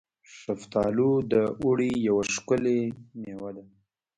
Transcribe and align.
شفتالو 0.41 1.11
د 1.31 1.33
اوړي 1.63 1.91
یوه 2.07 2.23
ښکلې 2.35 2.79
میوه 3.21 3.49
ده. 3.55 3.63